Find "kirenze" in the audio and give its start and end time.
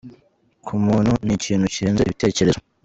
1.73-2.01